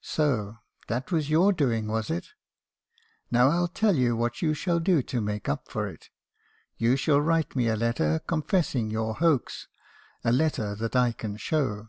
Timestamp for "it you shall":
5.88-7.20